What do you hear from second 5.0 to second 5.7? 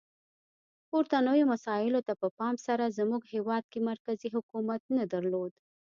درلود.